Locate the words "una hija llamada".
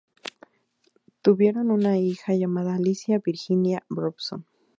1.69-2.73